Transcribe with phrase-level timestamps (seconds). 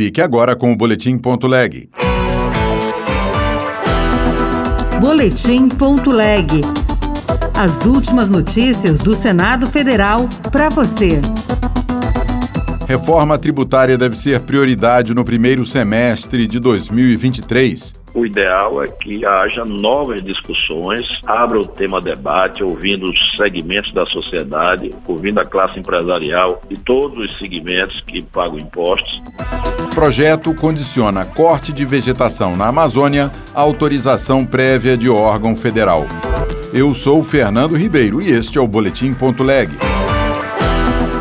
[0.00, 1.90] Fique agora com o Boletim.leg.
[4.98, 6.62] Boletim.leg.
[7.54, 11.20] As últimas notícias do Senado Federal para você.
[12.88, 17.99] Reforma tributária deve ser prioridade no primeiro semestre de 2023.
[18.14, 24.04] O ideal é que haja novas discussões, abra o tema debate, ouvindo os segmentos da
[24.06, 29.22] sociedade, ouvindo a classe empresarial e todos os segmentos que pagam impostos.
[29.94, 36.06] Projeto condiciona corte de vegetação na Amazônia à autorização prévia de órgão federal.
[36.72, 39.99] Eu sou Fernando Ribeiro e este é o Boletim.leg.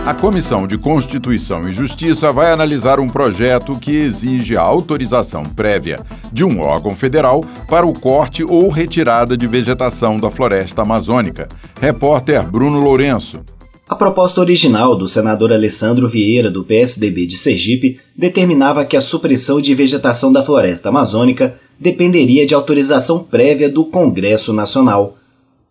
[0.09, 5.99] A Comissão de Constituição e Justiça vai analisar um projeto que exige a autorização prévia
[6.33, 11.47] de um órgão federal para o corte ou retirada de vegetação da floresta amazônica.
[11.79, 13.39] Repórter Bruno Lourenço.
[13.87, 19.61] A proposta original do senador Alessandro Vieira, do PSDB de Sergipe, determinava que a supressão
[19.61, 25.18] de vegetação da floresta amazônica dependeria de autorização prévia do Congresso Nacional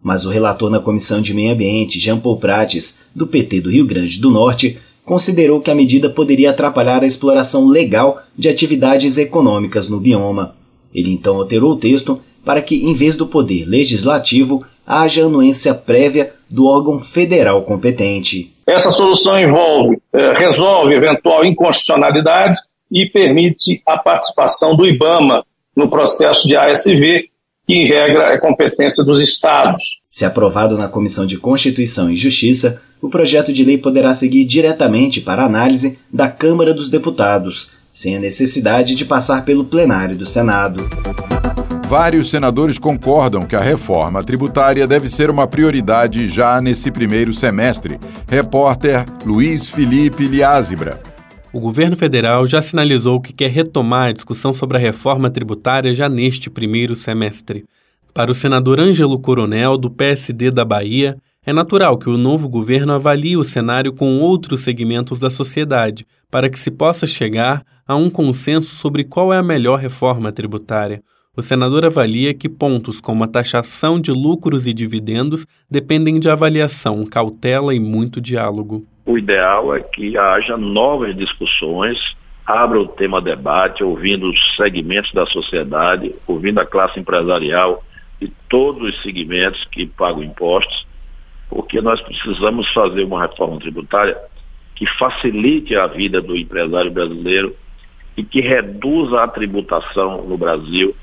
[0.02, 3.86] mas o relator na Comissão de Meio Ambiente, Jean Paul Prates, do PT do Rio
[3.86, 9.88] Grande do Norte, considerou que a medida poderia atrapalhar a exploração legal de atividades econômicas
[9.88, 10.54] no bioma.
[10.94, 16.32] Ele então alterou o texto para que, em vez do poder legislativo, haja anuência prévia
[16.48, 18.54] do órgão federal competente.
[18.66, 22.58] Essa solução envolve, eh, resolve eventual inconstitucionalidade
[22.90, 25.44] e permite a participação do IBAMA
[25.76, 27.28] no processo de ASV,
[27.68, 30.00] que, em regra, é competência dos Estados.
[30.08, 35.20] Se aprovado na Comissão de Constituição e Justiça, o projeto de lei poderá seguir diretamente
[35.20, 40.82] para análise da Câmara dos Deputados, sem a necessidade de passar pelo plenário do Senado.
[41.86, 47.98] Vários senadores concordam que a reforma tributária deve ser uma prioridade já nesse primeiro semestre.
[48.30, 51.00] Repórter Luiz Felipe Liázebra.
[51.50, 56.06] O governo federal já sinalizou que quer retomar a discussão sobre a reforma tributária já
[56.06, 57.64] neste primeiro semestre.
[58.12, 62.92] Para o senador Ângelo Coronel, do PSD da Bahia, é natural que o novo governo
[62.92, 68.10] avalie o cenário com outros segmentos da sociedade, para que se possa chegar a um
[68.10, 71.02] consenso sobre qual é a melhor reforma tributária.
[71.34, 77.06] O senador avalia que pontos como a taxação de lucros e dividendos dependem de avaliação,
[77.06, 81.98] cautela e muito diálogo o ideal é que haja novas discussões,
[82.44, 87.82] abra o tema debate, ouvindo os segmentos da sociedade, ouvindo a classe empresarial
[88.20, 90.86] e todos os segmentos que pagam impostos,
[91.48, 94.14] porque nós precisamos fazer uma reforma tributária
[94.74, 97.56] que facilite a vida do empresário brasileiro
[98.14, 100.94] e que reduza a tributação no Brasil,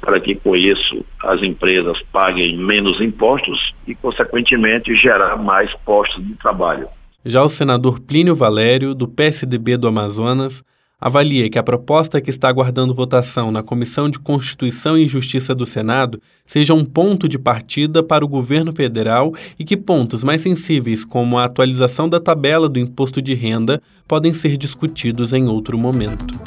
[0.00, 6.34] para que com isso as empresas paguem menos impostos e, consequentemente, gerar mais postos de
[6.34, 6.88] trabalho.
[7.26, 10.62] Já o senador Plínio Valério, do PSDB do Amazonas,
[11.00, 15.64] avalia que a proposta que está aguardando votação na Comissão de Constituição e Justiça do
[15.64, 21.02] Senado seja um ponto de partida para o governo federal e que pontos mais sensíveis,
[21.02, 26.38] como a atualização da tabela do imposto de renda, podem ser discutidos em outro momento.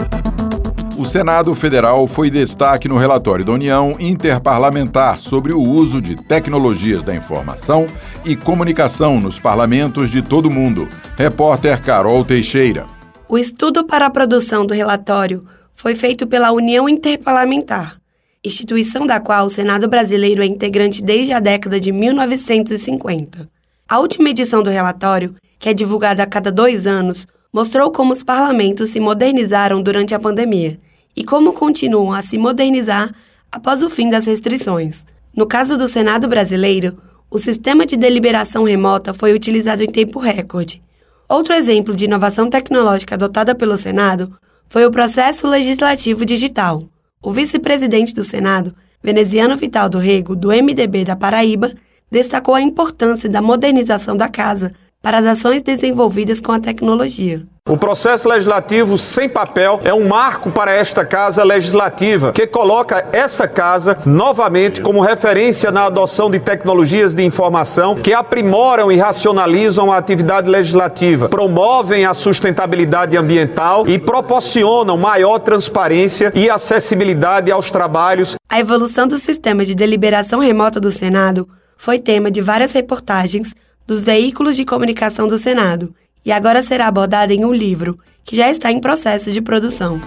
[0.98, 7.04] O Senado Federal foi destaque no relatório da União Interparlamentar sobre o uso de tecnologias
[7.04, 7.86] da informação
[8.26, 10.90] e comunicação nos parlamentos de todo o mundo.
[11.16, 12.88] Repórter Carol Teixeira.
[13.30, 18.02] O estudo para a produção do relatório foi feito pela União Interparlamentar,
[18.44, 23.48] instituição da qual o Senado brasileiro é integrante desde a década de 1950.
[23.88, 28.24] A última edição do relatório, que é divulgada a cada dois anos, mostrou como os
[28.24, 30.80] parlamentos se modernizaram durante a pandemia
[31.18, 33.12] e como continuam a se modernizar
[33.52, 35.04] após o fim das restrições.
[35.36, 36.96] No caso do Senado brasileiro,
[37.30, 40.80] o sistema de deliberação remota foi utilizado em tempo recorde.
[41.28, 44.32] Outro exemplo de inovação tecnológica adotada pelo Senado
[44.70, 46.88] foi o processo legislativo digital.
[47.22, 48.74] O vice-presidente do Senado,
[49.04, 51.74] veneziano Vital do Rego, do MDB da Paraíba,
[52.12, 57.46] destacou a importância da modernização da casa para as ações desenvolvidas com a tecnologia.
[57.68, 63.46] O processo legislativo sem papel é um marco para esta casa legislativa, que coloca essa
[63.46, 69.98] casa novamente como referência na adoção de tecnologias de informação que aprimoram e racionalizam a
[69.98, 78.36] atividade legislativa, promovem a sustentabilidade ambiental e proporcionam maior transparência e acessibilidade aos trabalhos.
[78.50, 81.46] A evolução do sistema de deliberação remota do Senado
[81.78, 83.54] foi tema de várias reportagens
[83.86, 85.94] dos veículos de comunicação do Senado
[86.28, 89.98] e agora será abordada em um livro, que já está em processo de produção.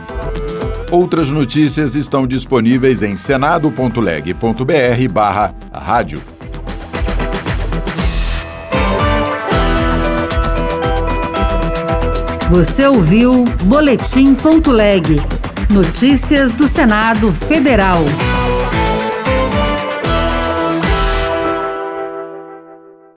[0.91, 6.21] Outras notícias estão disponíveis em senado.leg.br barra rádio.
[12.51, 15.17] Você ouviu Boletim.leg.
[15.71, 18.05] Notícias do Senado Federal.